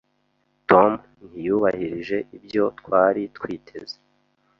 Tom 0.69 0.91
ntiyubahirije 1.27 2.17
ibyo 2.37 2.63
twari 2.79 3.21
twiteze. 3.35 3.97